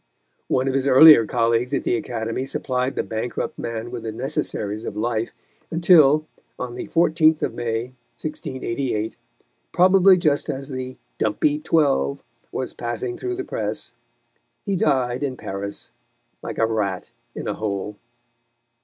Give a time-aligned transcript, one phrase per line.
[0.47, 4.83] One of his earlier colleagues at the Academy supplied the bankrupt man with the necessaries
[4.83, 5.31] of life,
[5.69, 6.25] until,
[6.57, 7.83] on the 14th of May,
[8.17, 9.15] 1688,
[9.71, 12.17] probably just as the "dumpy twelve"
[12.51, 13.93] was passing through the press,
[14.65, 15.91] he died in Paris
[16.41, 17.95] like a rat in a hole.